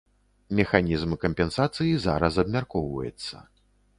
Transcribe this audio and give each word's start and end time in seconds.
Механізм 0.59 1.11
кампенсацыі 1.25 2.01
зараз 2.07 2.41
абмяркоўваецца. 2.45 3.35